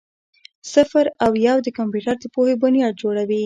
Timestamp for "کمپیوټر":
1.77-2.15